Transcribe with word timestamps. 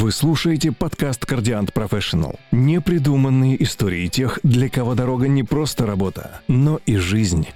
Вы 0.00 0.12
слушаете 0.12 0.72
подкаст 0.72 1.26
«Кардиант 1.26 1.74
Профессионал». 1.74 2.40
Непридуманные 2.52 3.62
истории 3.62 4.06
тех, 4.08 4.40
для 4.42 4.70
кого 4.70 4.94
дорога 4.94 5.28
не 5.28 5.42
просто 5.42 5.84
работа, 5.84 6.40
но 6.48 6.80
и 6.86 6.96
жизнь. 6.96 7.46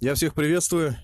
Я 0.00 0.14
всех 0.14 0.34
приветствую. 0.34 0.96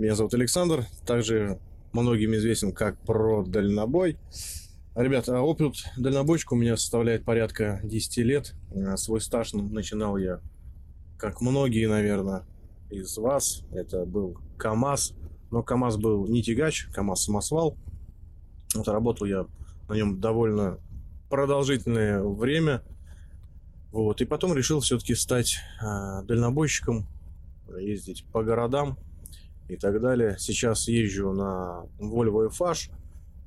Меня 0.00 0.16
зовут 0.16 0.34
Александр. 0.34 0.84
Также 1.06 1.60
многим 1.92 2.34
известен 2.34 2.72
как 2.72 2.98
про 3.02 3.44
дальнобой. 3.44 4.16
Ребята, 4.96 5.40
опыт 5.40 5.74
дальнобойщика 5.96 6.54
у 6.54 6.56
меня 6.56 6.76
составляет 6.76 7.24
порядка 7.24 7.78
10 7.84 8.16
лет. 8.24 8.56
А 8.74 8.96
свой 8.96 9.20
стаж 9.20 9.52
начинал 9.52 10.16
я, 10.16 10.40
как 11.18 11.40
многие, 11.40 11.86
наверное, 11.86 12.42
из 12.90 13.16
вас. 13.16 13.62
Это 13.70 14.04
был 14.04 14.38
КАМАЗ. 14.58 15.14
Но 15.50 15.62
КАМАЗ 15.62 15.96
был 15.96 16.26
не 16.26 16.42
тягач, 16.42 16.86
КАМАЗ 16.92 17.24
самосвал. 17.24 17.76
Вот 18.74 18.86
работал 18.88 19.26
я 19.26 19.46
на 19.88 19.94
нем 19.94 20.20
довольно 20.20 20.78
продолжительное 21.28 22.22
время. 22.22 22.82
Вот. 23.90 24.20
И 24.20 24.24
потом 24.24 24.54
решил 24.54 24.80
все-таки 24.80 25.14
стать 25.14 25.56
э, 25.82 26.22
дальнобойщиком, 26.24 27.08
ездить 27.78 28.24
по 28.32 28.44
городам 28.44 28.96
и 29.68 29.76
так 29.76 30.00
далее. 30.00 30.36
Сейчас 30.38 30.86
езжу 30.86 31.32
на 31.32 31.84
Volvo 31.98 32.48
FH. 32.50 32.90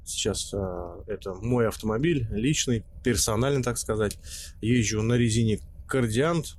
Сейчас 0.06 0.54
э, 0.54 1.04
это 1.08 1.34
мой 1.34 1.70
автомобиль, 1.70 2.28
личный, 2.32 2.84
персональный, 3.06 3.64
так 3.64 3.78
сказать. 3.78 4.20
Езжу 4.60 5.02
на 5.02 5.14
резине 5.14 5.60
Кардиант. 5.88 6.58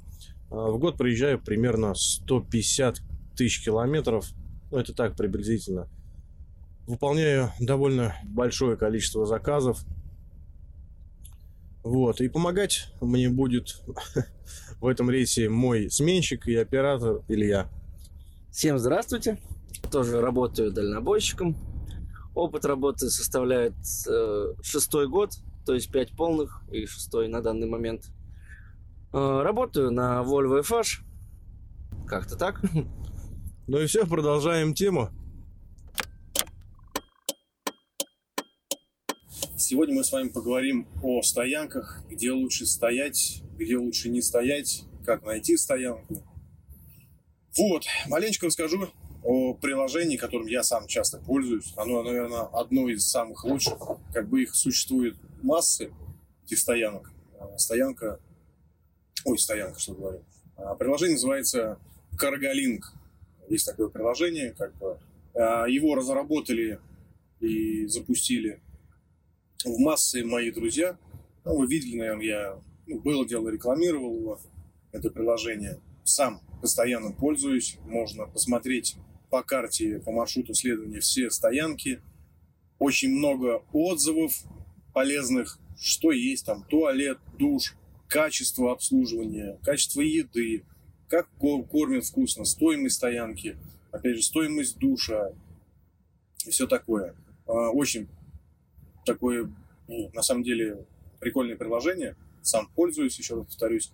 Э, 0.50 0.54
в 0.54 0.78
год 0.78 0.96
проезжаю 0.96 1.38
примерно 1.38 1.94
150 1.94 3.02
тысяч 3.36 3.62
километров– 3.62 4.30
ну, 4.70 4.78
это 4.78 4.94
так 4.94 5.16
приблизительно. 5.16 5.88
Выполняю 6.86 7.50
довольно 7.60 8.14
большое 8.24 8.76
количество 8.76 9.26
заказов. 9.26 9.84
Вот. 11.82 12.20
И 12.20 12.28
помогать 12.28 12.92
мне 13.00 13.28
будет 13.28 13.82
в 14.80 14.86
этом 14.86 15.10
рейсе 15.10 15.48
мой 15.48 15.90
сменщик 15.90 16.46
и 16.46 16.56
оператор 16.56 17.22
Илья. 17.28 17.68
Всем 18.50 18.78
здравствуйте. 18.78 19.38
Тоже 19.90 20.20
работаю 20.20 20.72
дальнобойщиком. 20.72 21.56
Опыт 22.34 22.64
работы 22.64 23.10
составляет 23.10 23.74
э, 24.08 24.54
шестой 24.62 25.08
год, 25.08 25.30
то 25.64 25.74
есть 25.74 25.90
пять 25.90 26.10
полных 26.10 26.62
и 26.70 26.84
шестой 26.86 27.28
на 27.28 27.40
данный 27.40 27.68
момент. 27.68 28.10
Э, 29.12 29.42
работаю 29.42 29.90
на 29.92 30.22
Volvo 30.22 30.60
FH. 30.62 31.02
Как-то 32.06 32.36
так. 32.36 32.60
Ну 33.66 33.80
и 33.80 33.86
все, 33.86 34.06
продолжаем 34.06 34.74
тему. 34.74 35.08
Сегодня 39.56 39.94
мы 39.94 40.04
с 40.04 40.12
вами 40.12 40.28
поговорим 40.28 40.86
о 41.02 41.22
стоянках, 41.22 42.02
где 42.10 42.30
лучше 42.32 42.66
стоять, 42.66 43.42
где 43.56 43.78
лучше 43.78 44.10
не 44.10 44.20
стоять, 44.20 44.84
как 45.06 45.24
найти 45.24 45.56
стоянку. 45.56 46.22
Вот, 47.56 47.84
маленько 48.06 48.44
расскажу 48.44 48.90
о 49.22 49.54
приложении, 49.54 50.18
которым 50.18 50.46
я 50.46 50.62
сам 50.62 50.86
часто 50.86 51.16
пользуюсь. 51.16 51.72
Оно, 51.78 52.02
наверное, 52.02 52.42
одно 52.52 52.90
из 52.90 53.08
самых 53.08 53.44
лучших. 53.44 53.78
Как 54.12 54.28
бы 54.28 54.42
их 54.42 54.54
существует 54.54 55.16
массы, 55.42 55.90
этих 56.44 56.58
стоянок. 56.58 57.10
А, 57.40 57.56
стоянка... 57.56 58.20
Ой, 59.24 59.38
стоянка, 59.38 59.80
что 59.80 59.94
говорю. 59.94 60.22
А, 60.56 60.74
приложение 60.74 61.14
называется 61.14 61.78
Cargolink. 62.20 62.82
Есть 63.48 63.66
такое 63.66 63.88
приложение, 63.88 64.52
как 64.52 64.74
бы 64.78 64.98
а, 65.34 65.66
его 65.66 65.94
разработали 65.94 66.80
и 67.40 67.86
запустили 67.86 68.60
в 69.64 69.78
массы 69.78 70.24
мои 70.24 70.50
друзья. 70.50 70.98
Ну, 71.44 71.58
вы 71.58 71.66
видели, 71.66 71.96
наверное, 71.96 72.26
я 72.26 72.62
ну, 72.86 73.00
было 73.00 73.26
дело, 73.26 73.48
рекламировал 73.48 74.16
его, 74.16 74.40
это 74.92 75.10
приложение. 75.10 75.80
Сам 76.04 76.40
постоянно 76.60 77.12
пользуюсь. 77.12 77.78
Можно 77.84 78.26
посмотреть 78.26 78.96
по 79.30 79.42
карте, 79.42 80.00
по 80.00 80.12
маршруту 80.12 80.54
следования 80.54 81.00
все 81.00 81.30
стоянки. 81.30 82.00
Очень 82.78 83.10
много 83.10 83.62
отзывов 83.72 84.32
полезных, 84.92 85.58
что 85.78 86.12
есть 86.12 86.46
там 86.46 86.64
туалет, 86.64 87.18
душ, 87.38 87.74
качество 88.08 88.72
обслуживания, 88.72 89.58
качество 89.62 90.00
еды, 90.00 90.64
как 91.08 91.28
кормят 91.38 92.04
вкусно, 92.04 92.44
стоимость 92.44 92.96
стоянки, 92.96 93.56
опять 93.90 94.16
же, 94.16 94.22
стоимость 94.22 94.78
душа 94.78 95.30
и 96.46 96.50
все 96.50 96.66
такое. 96.66 97.14
А, 97.46 97.70
очень 97.70 98.08
такое, 99.04 99.50
ну, 99.88 100.10
на 100.12 100.22
самом 100.22 100.42
деле, 100.42 100.84
прикольное 101.20 101.56
приложение. 101.56 102.16
Сам 102.42 102.68
пользуюсь, 102.74 103.18
еще 103.18 103.36
раз 103.36 103.46
повторюсь. 103.46 103.92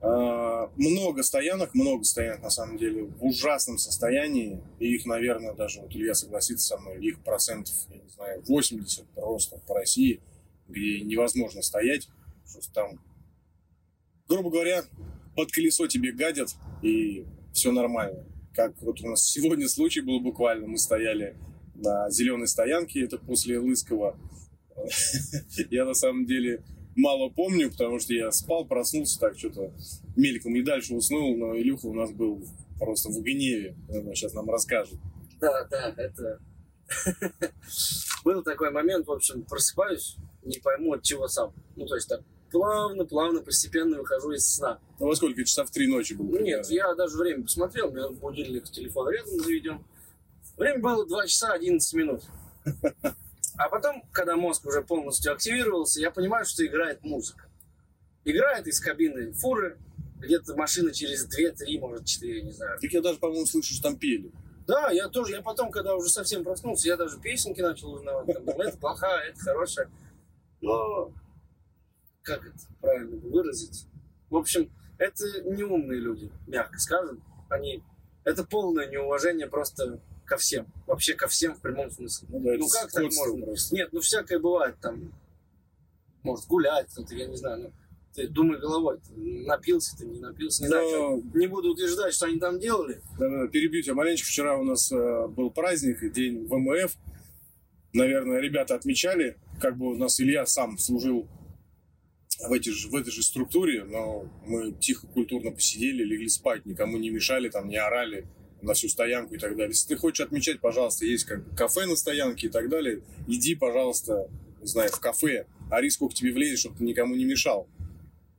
А, 0.00 0.70
много 0.76 1.22
стоянок, 1.22 1.74
много 1.74 2.04
стоянок, 2.04 2.42
на 2.42 2.50
самом 2.50 2.76
деле, 2.76 3.04
в 3.04 3.24
ужасном 3.24 3.78
состоянии. 3.78 4.60
И 4.78 4.94
их, 4.94 5.06
наверное, 5.06 5.54
даже, 5.54 5.80
вот 5.80 5.94
Илья 5.94 6.14
согласится 6.14 6.66
со 6.66 6.78
мной, 6.78 6.98
их 7.00 7.20
процентов, 7.20 7.74
я 7.88 7.98
не 7.98 8.08
знаю, 8.08 8.42
80 8.46 9.06
просто 9.10 9.58
по 9.66 9.74
России, 9.74 10.20
где 10.68 11.00
невозможно 11.02 11.62
стоять. 11.62 12.08
Просто 12.52 12.72
там, 12.74 13.00
грубо 14.28 14.50
говоря, 14.50 14.84
под 15.34 15.50
колесо 15.50 15.86
тебе 15.86 16.12
гадят, 16.12 16.54
и 16.82 17.26
все 17.52 17.72
нормально. 17.72 18.24
Как 18.54 18.80
вот 18.82 19.00
у 19.00 19.08
нас 19.08 19.24
сегодня 19.28 19.68
случай 19.68 20.00
был 20.00 20.20
буквально, 20.20 20.66
мы 20.66 20.78
стояли 20.78 21.36
на 21.74 22.10
зеленой 22.10 22.48
стоянке, 22.48 23.04
это 23.04 23.18
после 23.18 23.58
Лыского. 23.58 24.18
Я 25.70 25.84
на 25.84 25.94
самом 25.94 26.26
деле 26.26 26.62
мало 26.96 27.28
помню, 27.30 27.70
потому 27.70 27.98
что 27.98 28.14
я 28.14 28.30
спал, 28.32 28.66
проснулся 28.66 29.18
так 29.18 29.38
что-то 29.38 29.72
мельком 30.16 30.54
и 30.56 30.62
дальше 30.62 30.94
уснул, 30.94 31.36
но 31.36 31.56
Илюха 31.56 31.86
у 31.86 31.94
нас 31.94 32.10
был 32.10 32.44
просто 32.78 33.08
в 33.08 33.22
гневе. 33.22 33.76
Сейчас 34.14 34.34
нам 34.34 34.48
расскажет. 34.50 34.98
Да, 35.40 35.66
да, 35.70 35.94
это... 35.96 36.38
Был 38.24 38.42
такой 38.42 38.70
момент, 38.70 39.06
в 39.06 39.12
общем, 39.12 39.44
просыпаюсь, 39.44 40.16
не 40.44 40.58
пойму 40.58 40.92
от 40.92 41.02
чего 41.02 41.26
сам. 41.26 41.52
Ну, 41.74 41.86
то 41.86 41.94
есть 41.94 42.08
так, 42.08 42.20
плавно, 42.52 43.04
плавно, 43.04 43.40
постепенно 43.40 43.98
выхожу 43.98 44.32
из 44.32 44.46
сна. 44.46 44.78
Ну, 45.00 45.06
во 45.06 45.16
сколько? 45.16 45.42
Часа 45.44 45.64
в 45.64 45.70
три 45.70 45.88
ночи 45.88 46.12
было? 46.12 46.38
Нет, 46.38 46.66
я 46.68 46.94
даже 46.94 47.16
время 47.16 47.42
посмотрел, 47.42 47.88
у 47.88 47.92
меня 47.92 48.08
будильник 48.10 48.64
телефон 48.70 49.10
рядом 49.10 49.40
заведен. 49.40 49.84
Время 50.56 50.80
было 50.80 51.06
2 51.06 51.26
часа 51.26 51.52
11 51.54 51.94
минут. 51.94 52.22
А 53.56 53.68
потом, 53.68 54.02
когда 54.12 54.36
мозг 54.36 54.66
уже 54.66 54.82
полностью 54.82 55.32
активировался, 55.32 56.00
я 56.00 56.10
понимаю, 56.10 56.44
что 56.44 56.64
играет 56.64 57.02
музыка. 57.02 57.48
Играет 58.24 58.66
из 58.66 58.80
кабины 58.80 59.32
фуры, 59.32 59.78
где-то 60.18 60.54
машина 60.54 60.92
через 60.92 61.26
2-3, 61.26 61.80
может, 61.80 62.06
4, 62.06 62.42
не 62.42 62.52
знаю. 62.52 62.78
Так 62.80 62.92
я 62.92 63.00
даже, 63.00 63.18
по-моему, 63.18 63.46
слышу, 63.46 63.74
что 63.74 63.82
там 63.82 63.96
пели. 63.96 64.30
Да, 64.66 64.90
я 64.90 65.08
тоже, 65.08 65.32
я 65.32 65.42
потом, 65.42 65.70
когда 65.70 65.96
уже 65.96 66.08
совсем 66.08 66.44
проснулся, 66.44 66.88
я 66.88 66.96
даже 66.96 67.18
песенки 67.18 67.60
начал 67.60 67.92
узнавать. 67.92 68.26
Там, 68.26 68.48
это 68.60 68.78
плохая, 68.78 69.30
это 69.30 69.40
хорошая. 69.40 69.90
Но 70.60 71.12
как 72.22 72.46
это 72.46 72.58
правильно 72.80 73.16
выразить? 73.16 73.86
В 74.30 74.36
общем, 74.36 74.70
это 74.98 75.24
не 75.44 75.62
умные 75.62 76.00
люди, 76.00 76.30
мягко 76.46 76.78
скажем. 76.78 77.22
Они, 77.48 77.82
это 78.24 78.44
полное 78.44 78.88
неуважение 78.88 79.46
просто 79.46 80.00
ко 80.24 80.36
всем. 80.36 80.66
Вообще 80.86 81.14
ко 81.14 81.28
всем 81.28 81.54
в 81.54 81.60
прямом 81.60 81.90
смысле. 81.90 82.28
Ну, 82.30 82.40
да, 82.40 82.52
ну 82.58 82.68
как 82.68 82.90
так 82.90 83.02
можно? 83.04 83.46
Просто. 83.46 83.74
Нет, 83.74 83.88
ну 83.92 84.00
всякое 84.00 84.38
бывает 84.38 84.76
там. 84.80 85.12
Может 86.22 86.46
гулять, 86.46 86.88
кто-то, 86.92 87.14
я 87.16 87.26
не 87.26 87.36
знаю, 87.36 87.62
ну, 87.62 87.72
ты 88.14 88.28
думай 88.28 88.58
головой, 88.58 89.00
ты 89.00 89.44
напился 89.44 89.96
ты, 89.96 90.06
не 90.06 90.20
напился, 90.20 90.62
не 90.62 90.68
Но... 90.68 90.74
знаю, 90.74 91.22
не 91.34 91.46
буду 91.48 91.72
утверждать, 91.72 92.14
что 92.14 92.26
они 92.26 92.38
там 92.38 92.60
делали. 92.60 93.00
Да, 93.18 93.28
да, 93.28 93.48
перебью 93.48 93.82
тебя 93.82 93.94
маленько. 93.94 94.22
Вчера 94.22 94.56
у 94.56 94.62
нас 94.62 94.92
э, 94.92 95.26
был 95.28 95.50
праздник, 95.50 96.12
день 96.12 96.46
ВМФ. 96.46 96.96
Наверное, 97.92 98.40
ребята 98.40 98.76
отмечали, 98.76 99.36
как 99.60 99.76
бы 99.76 99.90
у 99.90 99.96
нас 99.96 100.20
Илья 100.20 100.46
сам 100.46 100.78
служил 100.78 101.28
в, 102.40 102.52
эти 102.52 102.70
же, 102.70 102.88
в 102.88 102.94
этой 102.94 103.10
же 103.10 103.22
структуре, 103.22 103.84
но 103.84 104.26
мы 104.46 104.72
тихо, 104.72 105.06
культурно 105.06 105.50
посидели, 105.50 106.02
легли 106.02 106.28
спать, 106.28 106.66
никому 106.66 106.98
не 106.98 107.10
мешали, 107.10 107.48
там 107.48 107.68
не 107.68 107.76
орали 107.76 108.26
на 108.60 108.74
всю 108.74 108.88
стоянку 108.88 109.34
и 109.34 109.38
так 109.38 109.52
далее. 109.52 109.70
Если 109.70 109.88
ты 109.88 109.96
хочешь 109.96 110.24
отмечать, 110.24 110.60
пожалуйста, 110.60 111.04
есть 111.04 111.24
как 111.24 111.42
кафе 111.56 111.86
на 111.86 111.96
стоянке 111.96 112.46
и 112.46 112.50
так 112.50 112.68
далее, 112.68 113.02
иди, 113.26 113.54
пожалуйста, 113.54 114.28
не 114.60 114.66
знаю, 114.66 114.90
в 114.90 115.00
кафе, 115.00 115.46
а 115.70 115.80
риск 115.80 115.96
сколько 115.96 116.14
тебе 116.14 116.32
влезет, 116.32 116.60
чтобы 116.60 116.76
ты 116.76 116.84
никому 116.84 117.14
не 117.14 117.24
мешал. 117.24 117.66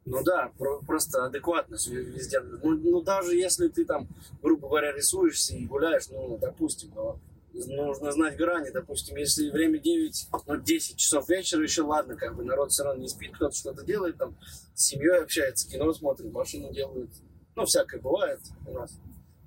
Ну 0.06 0.22
да, 0.24 0.52
просто 0.86 1.26
адекватно 1.26 1.76
везде. 1.76 2.42
Ну, 2.42 2.76
ну 2.78 3.02
даже 3.02 3.36
если 3.36 3.70
ты 3.70 3.86
там, 3.86 4.08
грубо 4.42 4.68
говоря, 4.68 4.92
рисуешься 4.92 5.56
и 5.56 5.66
гуляешь, 5.66 6.10
ну, 6.10 6.38
допустим, 6.42 6.92
но 6.96 7.20
нужно 7.54 8.12
знать 8.12 8.38
грани. 8.38 8.70
Допустим, 8.72 9.16
если 9.18 9.50
время 9.50 9.80
9, 9.80 10.28
ну, 10.48 10.58
10 10.58 10.98
часов 10.98 11.30
вечера, 11.30 11.62
еще 11.62 11.84
ладно, 11.84 12.16
как 12.16 12.36
бы 12.36 12.44
народ 12.44 12.72
все 12.72 12.84
равно 12.84 13.02
не 13.02 13.08
спит, 13.08 13.34
кто-то 13.36 13.56
что-то 13.56 13.86
делает, 13.86 14.18
там, 14.18 14.38
с 14.74 14.86
семьей 14.88 15.22
общается, 15.22 15.70
кино 15.70 15.94
смотрит, 15.94 16.32
машину 16.32 16.74
делает. 16.74 17.10
Ну, 17.56 17.66
всякое 17.66 18.02
бывает 18.02 18.40
у 18.66 18.74
нас. 18.74 19.00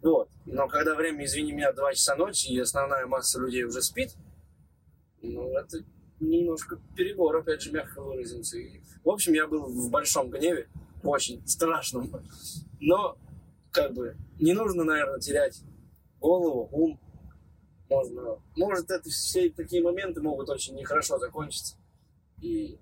Вот. 0.03 0.29
Но 0.45 0.69
когда 0.69 0.95
время, 0.95 1.25
извини 1.25 1.53
меня, 1.53 1.73
2 1.73 1.95
часа 1.95 2.15
ночи, 2.15 2.49
и 2.49 2.61
основная 2.61 3.07
масса 3.07 3.41
людей 3.41 3.65
уже 3.65 3.83
спит, 3.83 4.15
ну, 5.21 5.57
это 5.57 5.79
немножко 6.21 6.81
перебор, 6.97 7.37
опять 7.37 7.63
же, 7.63 7.73
мягко 7.73 8.01
выразимся. 8.01 8.59
И, 8.59 8.81
в 9.03 9.11
общем, 9.11 9.33
я 9.33 9.47
был 9.49 9.65
в 9.67 9.91
большом 9.91 10.31
гневе, 10.31 10.69
очень 11.03 11.47
страшном. 11.47 12.11
Но, 12.81 13.19
как 13.73 13.93
бы, 13.93 14.17
не 14.39 14.53
нужно, 14.53 14.85
наверное, 14.85 15.19
терять 15.19 15.61
голову, 16.21 16.69
ум. 16.71 17.01
Можно, 17.89 18.41
может, 18.57 18.91
это 18.91 19.09
все 19.09 19.51
такие 19.51 19.83
моменты 19.83 20.21
могут 20.21 20.49
очень 20.49 20.75
нехорошо 20.75 21.19
закончиться. 21.19 21.77
И, 22.43 22.79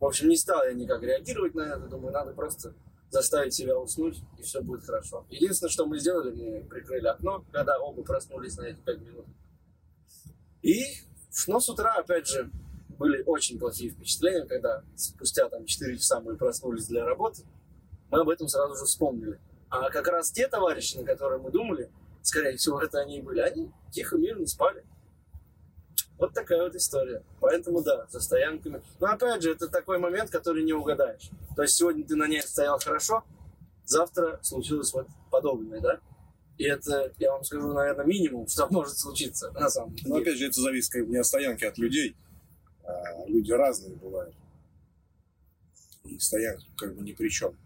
в 0.00 0.04
общем, 0.04 0.28
не 0.28 0.36
стал 0.36 0.64
я 0.64 0.72
никак 0.72 1.02
реагировать 1.02 1.54
на 1.54 1.62
это. 1.62 1.86
Думаю, 1.86 2.12
надо 2.12 2.32
просто 2.32 2.74
заставить 3.10 3.54
себя 3.54 3.78
уснуть, 3.78 4.18
и 4.38 4.42
все 4.42 4.60
будет 4.62 4.84
хорошо. 4.84 5.26
Единственное, 5.30 5.70
что 5.70 5.86
мы 5.86 5.98
сделали, 5.98 6.32
мы 6.32 6.64
прикрыли 6.64 7.06
окно, 7.06 7.44
когда 7.52 7.78
оба 7.78 8.02
проснулись 8.02 8.56
на 8.56 8.62
эти 8.62 8.80
пять 8.80 9.00
минут. 9.00 9.26
И, 10.62 10.84
но 11.46 11.60
с 11.60 11.68
утра, 11.68 11.94
опять 11.94 12.26
же, 12.26 12.50
были 12.98 13.22
очень 13.24 13.58
плохие 13.58 13.90
впечатления, 13.90 14.46
когда 14.46 14.82
спустя 14.96 15.48
там 15.48 15.64
4 15.64 15.96
часа 15.96 16.20
мы 16.20 16.36
проснулись 16.36 16.86
для 16.86 17.04
работы, 17.04 17.44
мы 18.10 18.20
об 18.20 18.28
этом 18.28 18.48
сразу 18.48 18.74
же 18.76 18.84
вспомнили. 18.84 19.38
А 19.70 19.90
как 19.90 20.08
раз 20.08 20.30
те 20.30 20.48
товарищи, 20.48 20.96
на 20.96 21.04
которые 21.04 21.40
мы 21.40 21.50
думали, 21.50 21.90
скорее 22.28 22.56
всего, 22.56 22.80
это 22.80 23.00
они 23.00 23.18
и 23.18 23.22
были, 23.22 23.40
они 23.40 23.70
тихо, 23.90 24.16
мирно 24.16 24.46
спали. 24.46 24.84
Вот 26.18 26.34
такая 26.34 26.62
вот 26.62 26.74
история. 26.74 27.22
Поэтому 27.40 27.82
да, 27.82 28.06
за 28.10 28.20
стоянками. 28.20 28.82
Но 29.00 29.08
опять 29.08 29.42
же, 29.42 29.52
это 29.52 29.68
такой 29.68 29.98
момент, 29.98 30.30
который 30.30 30.64
не 30.64 30.72
угадаешь. 30.72 31.30
То 31.56 31.62
есть 31.62 31.76
сегодня 31.76 32.04
ты 32.04 32.16
на 32.16 32.26
ней 32.26 32.42
стоял 32.42 32.78
хорошо, 32.78 33.24
завтра 33.84 34.38
случилось 34.42 34.92
вот 34.92 35.06
подобное, 35.30 35.80
да? 35.80 36.00
И 36.58 36.64
это, 36.64 37.12
я 37.18 37.32
вам 37.32 37.44
скажу, 37.44 37.72
наверное, 37.72 38.04
минимум, 38.04 38.48
что 38.48 38.66
может 38.68 38.98
случиться 38.98 39.50
на 39.52 39.70
самом 39.70 39.94
деле. 39.94 40.08
Но 40.08 40.16
опять 40.16 40.38
же, 40.38 40.46
это 40.46 40.60
зависит 40.60 40.92
как 40.92 41.06
бы 41.06 41.12
не 41.12 41.18
от 41.18 41.26
стоянки, 41.26 41.64
а 41.64 41.68
от 41.68 41.78
людей. 41.78 42.16
А, 42.84 43.26
люди 43.26 43.52
разные 43.52 43.94
бывают. 43.94 44.34
И 46.04 46.18
стоянка 46.18 46.64
как 46.76 46.96
бы 46.96 47.02
ни 47.02 47.12
при 47.12 47.28
чем. 47.28 47.56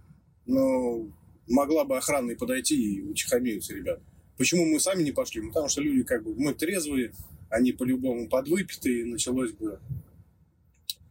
Но 0.44 1.06
могла 1.48 1.84
бы 1.84 1.96
охрана 1.96 2.32
и 2.32 2.34
подойти 2.34 2.96
и 2.96 3.00
утихомириться, 3.00 3.72
ребят. 3.74 4.00
Почему 4.42 4.64
мы 4.64 4.80
сами 4.80 5.04
не 5.04 5.12
пошли? 5.12 5.40
Потому 5.40 5.68
что 5.68 5.82
люди 5.82 6.02
как 6.02 6.24
бы, 6.24 6.34
мы 6.34 6.52
трезвые, 6.52 7.12
они 7.48 7.70
по-любому 7.70 8.28
подвыпитые, 8.28 9.06
началось 9.06 9.52
бы, 9.52 9.78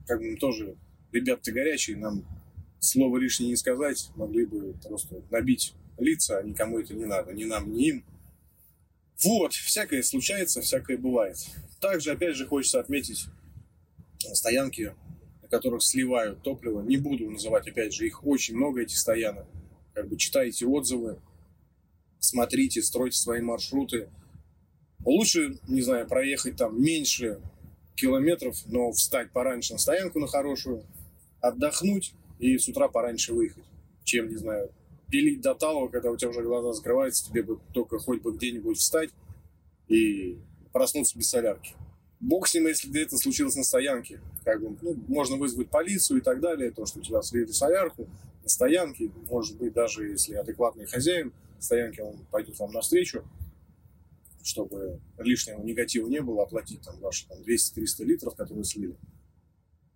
как 0.06 0.19
бы 0.19 0.36
тоже, 0.36 0.75
ребята 1.13 1.50
горячие, 1.54 1.95
нам 1.95 2.25
слово 2.81 3.19
лишнее 3.19 3.51
не 3.51 3.56
сказать, 3.56 4.10
могли 4.18 4.45
бы 4.45 4.74
просто 4.83 5.24
набить 5.31 5.74
лица, 5.98 6.39
а 6.39 6.44
никому 6.44 6.78
это 6.78 6.94
не 6.94 7.06
надо, 7.06 7.31
ни 7.31 7.45
нам, 7.45 7.72
ни 7.72 7.88
им. 7.88 8.06
Вот, 9.24 9.54
всякое 9.54 10.04
случается, 10.04 10.60
всякое 10.60 10.98
бывает. 10.98 11.38
Также, 11.80 12.12
опять 12.12 12.36
же, 12.36 12.45
хочется 12.45 12.81
отметить 12.81 13.27
стоянки, 14.34 14.94
на 15.42 15.48
которых 15.48 15.84
сливают 15.84 16.44
топливо. 16.44 16.81
Не 16.81 16.98
буду 16.98 17.31
называть, 17.31 17.66
опять 17.66 17.94
же, 17.94 18.06
их 18.06 18.25
очень 18.27 18.57
много, 18.57 18.81
этих 18.81 18.98
стоянок. 18.98 19.48
Как 19.94 20.10
бы 20.10 20.18
читайте 20.18 20.66
отзывы, 20.66 21.22
смотрите, 22.21 22.81
стройте 22.81 23.18
свои 23.18 23.41
маршруты. 23.41 24.09
Лучше, 25.03 25.59
не 25.68 25.81
знаю, 25.81 26.07
проехать 26.07 26.56
там 26.56 26.81
меньше 26.81 27.41
километров, 27.95 28.56
но 28.68 28.91
встать 28.91 29.31
пораньше 29.31 29.73
на 29.73 29.79
стоянку 29.79 30.19
на 30.19 30.27
хорошую, 30.27 30.85
отдохнуть 31.41 32.13
и 32.39 32.57
с 32.57 32.68
утра 32.68 32.88
пораньше 32.88 33.33
выехать, 33.33 33.65
чем, 34.03 34.29
не 34.29 34.38
знаю, 34.38 34.71
пилить 35.09 35.41
до 35.41 35.56
талого, 35.56 35.89
когда 35.89 36.12
у 36.12 36.18
тебя 36.18 36.29
уже 36.29 36.44
глаза 36.44 36.73
закрываются, 36.73 37.25
тебе 37.25 37.44
бы 37.44 37.59
только 37.73 38.00
хоть 38.00 38.21
бы 38.21 38.31
где-нибудь 38.31 38.77
встать 38.77 39.09
и 39.88 40.38
проснуться 40.71 41.17
без 41.17 41.29
солярки. 41.29 41.74
Бог 42.19 42.47
с 42.47 42.53
ним, 42.53 42.67
если 42.67 42.88
где-то 42.88 43.17
случилось 43.17 43.56
на 43.56 43.63
стоянке. 43.63 44.21
Как 44.45 44.62
бы, 44.62 44.77
ну, 44.81 44.95
можно 45.07 45.38
вызвать 45.38 45.69
полицию 45.69 46.19
и 46.19 46.21
так 46.21 46.39
далее, 46.39 46.71
то, 46.71 46.85
что 46.85 47.00
у 47.00 47.01
тебя 47.01 47.21
слили 47.24 47.51
солярку 47.51 48.07
на 48.44 48.50
стоянке, 48.50 49.12
может 49.29 49.57
быть, 49.57 49.74
даже 49.74 50.07
если 50.07 50.35
адекватный 50.35 50.85
хозяин 50.85 51.33
стоянки, 51.62 52.02
он 52.02 52.25
пойдет 52.31 52.60
вам 52.60 52.72
навстречу, 52.72 53.24
чтобы 54.44 55.00
лишнего 55.18 55.62
негатива 55.62 56.08
не 56.08 56.22
было, 56.22 56.44
оплатить 56.44 56.81
там 56.81 57.00
ваши 57.00 57.28
там, 57.28 57.40
200-300 57.42 58.04
литров, 58.04 58.36
которые 58.36 58.63
слили. 58.63 58.98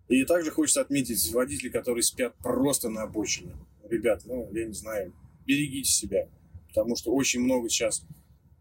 И 0.08 0.24
также 0.24 0.52
хочется 0.52 0.80
отметить 0.80 1.32
водителей, 1.32 1.70
которые 1.70 2.02
спят 2.02 2.34
просто 2.36 2.88
на 2.88 3.02
обочине. 3.02 3.56
Ребят, 3.88 4.22
ну, 4.24 4.48
я 4.52 4.66
не 4.66 4.72
знаю, 4.72 5.12
берегите 5.44 5.90
себя, 5.90 6.28
потому 6.68 6.94
что 6.94 7.12
очень 7.12 7.40
много 7.40 7.68
сейчас 7.68 8.04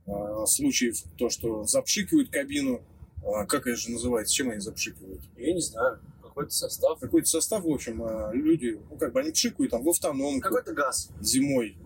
э, 0.07 0.12
случаев, 0.48 1.04
то, 1.18 1.30
что 1.30 1.63
запшикивают 1.66 2.31
кабину, 2.31 2.81
э, 3.24 3.46
как 3.48 3.68
это 3.68 3.75
же 3.75 3.92
называется, 3.92 4.34
чем 4.34 4.50
они 4.50 4.60
запшикивают? 4.60 5.22
Я 5.38 5.54
не 5.54 5.62
знаю, 5.62 6.00
какой-то 6.36 6.52
состав. 6.52 7.00
Какой-то 7.00 7.28
состав, 7.28 7.63
в 7.63 7.69
общем, 7.69 8.04
э, 8.04 8.31
люди, 8.34 8.80
ну, 8.90 8.98
как 8.98 9.13
бы 9.13 9.22
они 9.22 9.31
пшикают 9.31 9.72
там 9.72 9.84
в 9.84 9.90
автономку. 9.90 10.42
Какой-то 10.42 10.74
газ. 10.74 11.10
Зимой, 11.22 11.78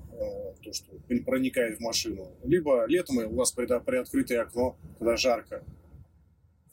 то, 0.70 0.74
что 0.74 1.24
проникает 1.26 1.78
в 1.78 1.82
машину. 1.82 2.32
Либо 2.44 2.86
летом 2.86 3.18
у 3.18 3.36
вас 3.36 3.52
приоткрытое 3.52 4.42
окно, 4.42 4.78
когда 4.98 5.18
жарко. 5.18 5.64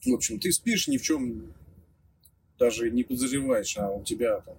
В 0.04 0.12
общем, 0.12 0.38
ты 0.38 0.52
спишь, 0.52 0.88
ни 0.88 0.98
в 0.98 1.02
чем 1.02 1.54
даже 2.58 2.90
не 2.90 3.02
подозреваешь, 3.02 3.76
а 3.78 3.90
у 3.90 4.04
тебя 4.04 4.40
там 4.40 4.56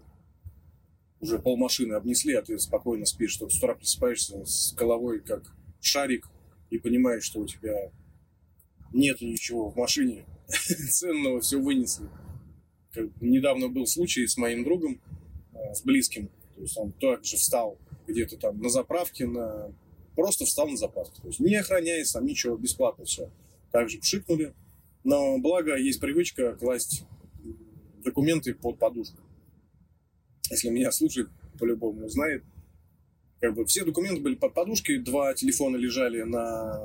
уже 1.19 1.39
полмашины 1.39 1.93
обнесли, 1.93 2.33
а 2.33 2.41
ты 2.41 2.59
спокойно 2.59 3.05
спишь, 3.05 3.31
что 3.31 3.49
с 3.49 3.57
утра 3.57 3.75
просыпаешься 3.75 4.45
с 4.45 4.73
головой 4.73 5.19
как 5.19 5.43
шарик 5.81 6.27
и 6.69 6.77
понимаешь, 6.77 7.23
что 7.23 7.39
у 7.39 7.47
тебя 7.47 7.91
нету 8.93 9.25
ничего 9.25 9.69
в 9.69 9.75
машине 9.75 10.25
ценного, 10.47 11.41
все 11.41 11.59
вынесли. 11.59 12.09
Как 12.93 13.09
недавно 13.21 13.67
был 13.69 13.87
случай 13.87 14.27
с 14.27 14.37
моим 14.37 14.63
другом, 14.63 15.01
э, 15.53 15.73
с 15.73 15.81
близким, 15.81 16.27
то 16.55 16.61
есть 16.61 16.77
он 16.77 16.91
также 16.93 17.37
встал 17.37 17.79
где-то 18.07 18.37
там 18.37 18.59
на 18.59 18.69
заправке, 18.69 19.25
на... 19.27 19.71
просто 20.15 20.45
встал 20.45 20.67
на 20.67 20.77
заправке, 20.77 21.21
то 21.21 21.27
есть 21.27 21.39
не 21.39 21.55
охраняясь, 21.55 22.11
там 22.11 22.25
ничего, 22.25 22.57
бесплатно 22.57 23.05
все. 23.05 23.29
Также 23.71 23.99
пшикнули, 23.99 24.53
но 25.03 25.37
благо 25.39 25.75
есть 25.75 25.99
привычка 25.99 26.55
класть 26.55 27.03
документы 28.03 28.53
под 28.53 28.79
подушку. 28.79 29.17
Если 30.49 30.69
меня 30.69 30.91
слушает, 30.91 31.29
по-любому 31.59 32.07
знает. 32.07 32.43
Как 33.39 33.53
бы 33.53 33.65
все 33.65 33.85
документы 33.85 34.21
были 34.21 34.35
под 34.35 34.53
подушкой, 34.53 34.99
два 34.99 35.33
телефона 35.33 35.75
лежали 35.75 36.23
на 36.23 36.79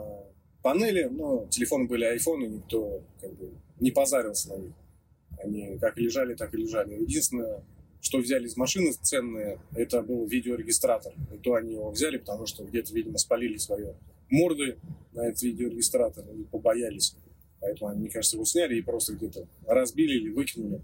панели, 0.62 1.04
но 1.04 1.46
телефоны 1.46 1.86
были 1.86 2.04
айфоны, 2.04 2.46
никто 2.46 3.02
как 3.20 3.32
бы 3.34 3.52
не 3.80 3.90
позарился 3.90 4.50
на 4.50 4.58
них. 4.58 4.72
Они 5.42 5.78
как 5.78 5.96
лежали, 5.96 6.34
так 6.34 6.54
и 6.54 6.58
лежали. 6.58 6.94
Единственное, 6.94 7.64
что 8.02 8.18
взяли 8.18 8.46
из 8.46 8.56
машины 8.58 8.92
ценное, 8.92 9.58
это 9.74 10.02
был 10.02 10.26
видеорегистратор. 10.26 11.14
И 11.32 11.38
то 11.38 11.54
они 11.54 11.72
его 11.72 11.90
взяли, 11.90 12.18
потому 12.18 12.44
что 12.44 12.64
где-то, 12.64 12.92
видимо, 12.92 13.16
спалили 13.16 13.56
свои 13.56 13.86
морды 14.28 14.76
на 15.12 15.28
этот 15.28 15.40
видеорегистратор 15.42 16.26
и 16.28 16.44
побоялись. 16.44 17.16
Поэтому 17.60 17.90
они, 17.90 18.00
мне 18.00 18.10
кажется, 18.10 18.36
его 18.36 18.44
сняли 18.44 18.76
и 18.76 18.82
просто 18.82 19.14
где-то 19.14 19.46
разбили 19.66 20.18
или 20.18 20.28
выкинули 20.30 20.82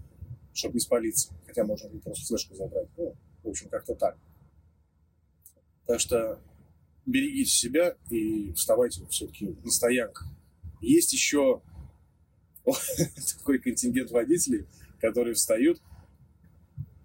чтобы 0.53 0.75
не 0.75 0.79
спалиться. 0.79 1.33
Хотя 1.45 1.63
можно 1.63 1.89
было 1.89 1.99
просто 1.99 2.27
флешку 2.27 2.55
забрать. 2.55 2.87
Ну, 2.97 3.15
в 3.43 3.49
общем, 3.49 3.69
как-то 3.69 3.95
так. 3.95 4.17
Так 5.85 5.99
что 5.99 6.39
берегите 7.05 7.49
себя 7.49 7.95
и 8.09 8.51
вставайте 8.53 9.05
все-таки 9.07 9.55
на 9.63 9.71
стоянках. 9.71 10.27
Есть 10.81 11.13
еще 11.13 11.61
такой 13.37 13.59
контингент 13.59 14.11
водителей, 14.11 14.67
которые 14.99 15.33
встают, 15.33 15.81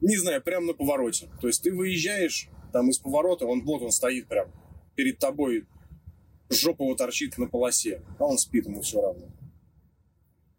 не 0.08 0.16
знаю, 0.16 0.42
прямо 0.42 0.66
на 0.66 0.72
повороте. 0.74 1.28
То 1.40 1.46
есть 1.46 1.62
ты 1.62 1.72
выезжаешь 1.72 2.48
там 2.72 2.90
из 2.90 2.98
поворота, 2.98 3.46
он 3.46 3.62
вот 3.64 3.82
он 3.82 3.90
стоит 3.90 4.26
прям 4.26 4.50
перед 4.94 5.18
тобой, 5.18 5.66
жопа 6.50 6.82
его 6.82 6.94
торчит 6.94 7.38
на 7.38 7.46
полосе, 7.46 8.02
а 8.18 8.24
он 8.24 8.38
спит 8.38 8.66
ему 8.66 8.82
все 8.82 9.00
равно 9.00 9.28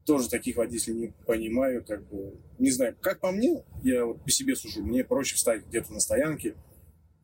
тоже 0.06 0.30
таких 0.30 0.56
водителей 0.56 0.98
не 0.98 1.08
понимаю, 1.25 1.84
как 1.84 2.08
бы, 2.08 2.40
не 2.60 2.70
знаю, 2.70 2.96
как 3.02 3.20
по 3.20 3.32
мне, 3.32 3.64
я 3.84 4.06
вот 4.06 4.24
по 4.24 4.30
себе 4.30 4.56
сужу, 4.56 4.84
мне 4.84 5.04
проще 5.04 5.36
встать 5.36 5.66
где-то 5.66 5.92
на 5.92 6.00
стоянке, 6.00 6.56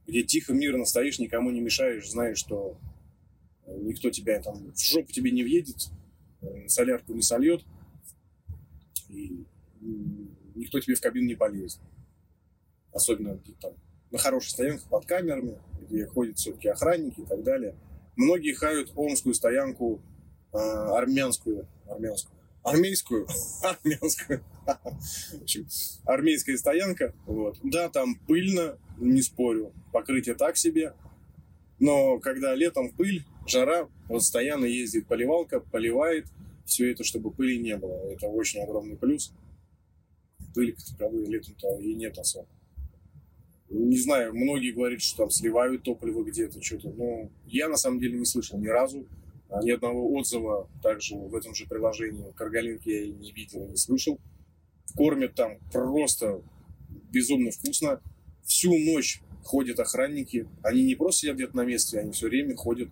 где 0.08 0.24
тихо, 0.24 0.54
мирно 0.54 0.86
стоишь, 0.86 1.20
никому 1.20 1.52
не 1.52 1.62
мешаешь, 1.62 2.10
знаешь, 2.10 2.40
что 2.40 2.78
никто 3.68 4.10
тебя 4.10 4.42
там 4.42 4.74
в 4.74 4.80
жопу 4.80 5.12
тебе 5.12 5.32
не 5.32 5.44
въедет, 5.44 5.90
солярку 6.68 7.14
не 7.14 7.22
сольет, 7.22 7.64
и 9.10 9.46
никто 10.56 10.80
тебе 10.80 10.96
в 10.96 11.02
кабину 11.02 11.28
не 11.28 11.36
полезет. 11.36 11.80
Особенно 12.94 13.40
там 13.60 13.74
на 14.12 14.18
хороших 14.18 14.52
стоянках 14.52 14.88
под 14.90 15.06
камерами, 15.06 15.58
где 15.90 16.06
ходят 16.06 16.38
все-таки 16.38 16.68
охранники 16.68 17.22
и 17.22 17.26
так 17.26 17.44
далее. 17.44 17.76
Многие 18.16 18.54
хают 18.54 18.92
омскую 18.96 19.34
стоянку, 19.34 20.02
э, 20.54 20.58
армянскую, 20.58 21.68
армянскую, 21.88 22.38
армейскую, 22.64 23.28
армянскую, 23.64 24.44
в 24.66 25.42
общем, 25.42 25.68
армейская 26.06 26.58
стоянка, 26.58 27.14
вот. 27.26 27.58
Да, 27.64 27.90
там 27.90 28.16
пыльно, 28.28 28.78
не 28.98 29.22
спорю, 29.22 29.74
покрытие 29.94 30.36
так 30.36 30.58
себе, 30.58 30.94
но 31.82 32.20
когда 32.20 32.54
летом 32.54 32.92
пыль, 32.92 33.26
жара, 33.48 33.90
постоянно 34.08 34.66
ездит 34.66 35.08
поливалка, 35.08 35.60
поливает 35.60 36.28
все 36.64 36.92
это, 36.92 37.04
чтобы 37.04 37.32
пыли 37.32 37.58
не 37.58 37.76
было. 37.76 37.96
Это 38.12 38.28
очень 38.28 38.62
огромный 38.62 38.98
плюс. 38.98 39.34
Пыли 40.54 40.76
таковой 40.92 41.26
летом-то 41.26 41.80
и 41.80 41.96
нет 41.96 42.18
особо. 42.20 42.48
Не 43.72 43.98
знаю, 43.98 44.36
многие 44.36 44.72
говорят, 44.72 45.02
что 45.02 45.20
там 45.20 45.30
сливают 45.30 45.84
топливо 45.84 46.24
где-то, 46.24 46.62
что-то. 46.62 46.90
Но 46.90 47.30
я 47.46 47.70
на 47.70 47.78
самом 47.78 48.02
деле 48.02 48.20
не 48.20 48.26
слышал 48.26 48.60
ни 48.60 48.68
разу. 48.68 49.08
А 49.50 49.64
ни 49.64 49.72
одного 49.72 50.14
отзыва 50.14 50.70
также 50.84 51.16
в 51.16 51.34
этом 51.36 51.54
же 51.56 51.66
приложении 51.68 52.32
Каргалинки 52.36 52.90
я 52.90 53.04
и 53.04 53.12
не 53.12 53.32
видел, 53.32 53.68
не 53.68 53.78
слышал. 53.78 54.20
Кормят 54.96 55.36
там 55.36 55.58
просто 55.72 56.42
безумно 57.12 57.52
вкусно. 57.52 58.02
Всю 58.44 58.78
ночь 58.78 59.22
ходят 59.44 59.80
охранники. 59.80 60.48
Они 60.64 60.84
не 60.84 60.96
просто 60.96 61.22
сидят 61.22 61.36
где-то 61.36 61.56
на 61.56 61.66
месте, 61.66 62.00
они 62.00 62.12
все 62.12 62.28
время 62.28 62.56
ходят 62.56 62.90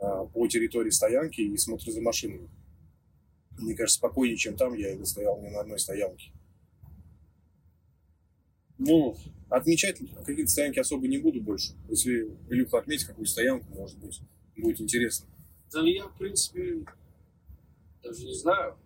а, 0.00 0.24
по 0.24 0.46
территории 0.48 0.90
стоянки 0.90 1.40
и 1.40 1.56
смотрят 1.56 1.94
за 1.94 2.00
машинами. 2.00 2.48
Мне 3.58 3.74
кажется, 3.74 3.98
спокойнее, 3.98 4.36
чем 4.36 4.56
там. 4.56 4.74
Я 4.74 4.94
не 4.94 5.04
стоял 5.04 5.40
ни 5.40 5.48
на 5.48 5.60
одной 5.60 5.78
стоянке. 5.78 6.32
Ну, 8.80 9.14
отмечать 9.50 9.98
какие-то 10.24 10.50
стоянки 10.50 10.78
особо 10.78 11.06
не 11.06 11.18
буду 11.18 11.42
больше. 11.42 11.74
Если 11.90 12.34
Илюха 12.48 12.78
отметит 12.78 13.08
какую-то 13.08 13.30
стоянку, 13.30 13.66
может 13.74 13.98
быть, 13.98 14.20
будет 14.56 14.80
интересно. 14.80 15.26
Да 15.70 15.86
я, 15.86 16.06
в 16.06 16.16
принципе, 16.16 16.86
даже 18.02 18.24
не 18.24 18.34
знаю. 18.34 18.78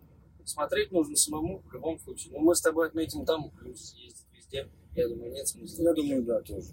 Смотреть 0.44 0.90
нужно 0.90 1.14
самому 1.14 1.60
в 1.60 1.72
любом 1.72 2.00
случае. 2.00 2.32
Но 2.32 2.40
мы 2.40 2.56
с 2.56 2.60
тобой 2.60 2.88
отметим 2.88 3.24
там, 3.24 3.50
плюс 3.52 3.94
ездить 3.94 4.26
везде. 4.34 4.68
Я 4.96 5.08
думаю, 5.08 5.32
нет 5.32 5.46
смысла. 5.46 5.84
Я 5.84 5.94
думаю, 5.94 6.22
да, 6.24 6.40
тоже. 6.42 6.72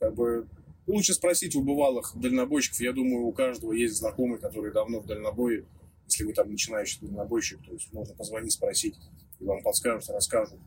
Как 0.00 0.12
бы 0.12 0.48
лучше 0.88 1.14
спросить 1.14 1.54
у 1.54 1.62
бывалых 1.62 2.12
дальнобойщиков. 2.16 2.80
Я 2.80 2.92
думаю, 2.92 3.24
у 3.24 3.32
каждого 3.32 3.72
есть 3.72 3.94
знакомый, 3.94 4.40
который 4.40 4.72
давно 4.72 4.98
в 4.98 5.06
дальнобое. 5.06 5.64
Если 6.08 6.24
вы 6.24 6.32
там 6.32 6.50
начинающий 6.50 6.98
дальнобойщик, 7.02 7.64
то 7.64 7.72
есть 7.72 7.92
можно 7.92 8.14
позвонить, 8.16 8.52
спросить, 8.52 8.96
и 9.38 9.44
вам 9.44 9.62
подскажут, 9.62 10.10
расскажут, 10.10 10.58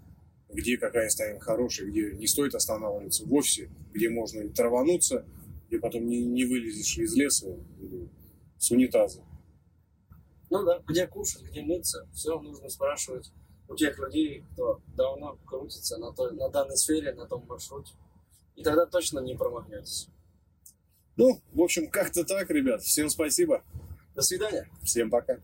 где 0.49 0.77
какая 0.77 1.09
стоянка 1.09 1.45
хорошая, 1.45 1.87
где 1.87 2.11
не 2.13 2.27
стоит 2.27 2.55
останавливаться 2.55 3.25
в 3.25 3.33
офисе, 3.33 3.69
где 3.93 4.09
можно 4.09 4.41
и 4.41 4.49
травануться, 4.49 5.25
где 5.67 5.79
потом 5.79 6.07
не, 6.07 6.23
не 6.25 6.45
вылезешь 6.45 6.97
из 6.97 7.15
леса 7.15 7.55
или 7.79 8.09
с 8.57 8.71
унитаза. 8.71 9.23
Ну 10.49 10.63
да, 10.63 10.81
где 10.87 11.07
кушать, 11.07 11.43
где 11.43 11.61
мыться, 11.61 12.07
все 12.13 12.39
нужно 12.39 12.69
спрашивать 12.69 13.31
у 13.67 13.75
тех 13.75 13.97
людей, 13.99 14.43
кто 14.53 14.81
давно 14.95 15.37
крутится 15.45 15.97
на, 15.97 16.11
той, 16.11 16.33
на 16.35 16.49
данной 16.49 16.75
сфере, 16.75 17.13
на 17.13 17.27
том 17.27 17.45
маршруте. 17.47 17.93
И 18.55 18.63
тогда 18.63 18.85
точно 18.87 19.19
не 19.19 19.35
промахнетесь. 19.35 20.09
Ну, 21.15 21.39
в 21.53 21.61
общем, 21.61 21.89
как-то 21.89 22.23
так, 22.23 22.49
ребят. 22.49 22.81
Всем 22.81 23.09
спасибо. 23.09 23.63
До 24.15 24.21
свидания. 24.21 24.67
Всем 24.83 25.09
пока. 25.09 25.39